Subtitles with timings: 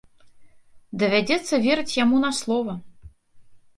[1.03, 2.73] Давядзецца верыць яму на слова.